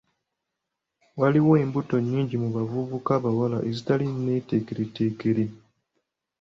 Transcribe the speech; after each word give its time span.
Waliwo 1.19 1.53
embuto 1.63 1.95
nnyingi 1.99 2.35
mu 2.43 2.49
bavubuka 2.55 3.09
abawala 3.17 3.57
ezitali 3.69 4.05
neeteekereteekere. 4.23 5.45